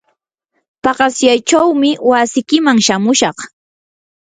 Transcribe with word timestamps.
paqasyaychawmi 0.83 1.89
wasikiman 2.09 2.77
shamushaq. 2.85 3.37